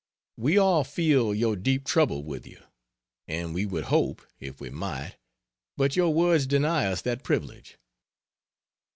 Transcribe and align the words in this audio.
We 0.35 0.57
all 0.57 0.83
feel 0.83 1.31
your 1.31 1.55
deep 1.55 1.85
trouble 1.85 2.23
with 2.23 2.47
you; 2.47 2.59
and 3.27 3.53
we 3.53 3.67
would 3.67 3.83
hope, 3.83 4.25
if 4.39 4.59
we 4.59 4.71
might, 4.71 5.17
but 5.77 5.95
your 5.95 6.11
words 6.11 6.47
deny 6.47 6.85
us 6.87 7.03
that 7.03 7.21
privilege. 7.23 7.77